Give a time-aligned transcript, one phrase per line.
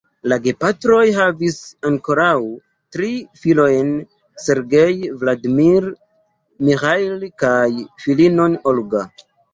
[0.31, 1.57] La gepatroj havis
[1.89, 2.31] ankoraŭ
[2.95, 3.11] tri
[3.43, 3.91] filojn:
[4.47, 4.89] "Sergej",
[5.25, 5.87] "Vladimir",
[6.67, 7.63] "Miĥail" kaj
[8.07, 9.09] filinon "Olga".